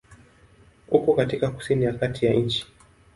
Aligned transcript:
Uko 0.89 1.13
katika 1.13 1.49
kusini 1.51 1.85
ya 1.85 1.93
kati 1.93 2.25
ya 2.25 2.33
nchi. 2.33 2.67